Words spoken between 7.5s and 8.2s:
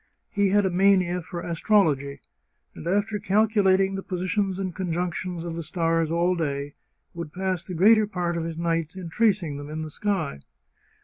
the greater